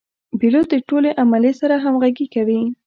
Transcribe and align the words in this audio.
پیلوټ 0.39 0.65
د 0.71 0.75
ټول 0.89 1.03
عملې 1.23 1.53
سره 1.61 1.75
همغږي 1.83 2.27
کوي. 2.33 2.61